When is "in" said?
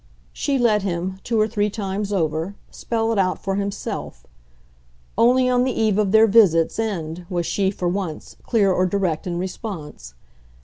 9.27-9.37